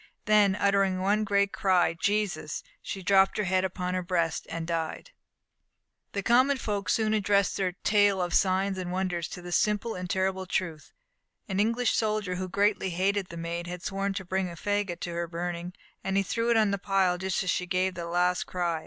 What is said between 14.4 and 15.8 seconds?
a faggot to her burning,